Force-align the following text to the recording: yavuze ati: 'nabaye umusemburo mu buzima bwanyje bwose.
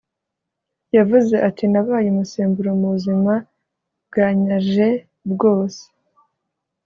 yavuze 0.97 1.33
ati: 1.47 1.63
'nabaye 1.67 2.07
umusemburo 2.09 2.69
mu 2.79 2.87
buzima 2.93 3.33
bwanyje 4.07 4.87
bwose. 5.31 5.81